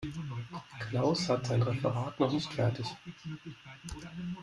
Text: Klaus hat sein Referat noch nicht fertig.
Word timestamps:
Klaus 0.89 1.29
hat 1.29 1.45
sein 1.45 1.61
Referat 1.61 2.19
noch 2.19 2.33
nicht 2.33 2.51
fertig. 2.51 2.87